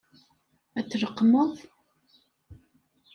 Ad 0.79 0.85
t-tleqqmeḍ? 0.85 1.53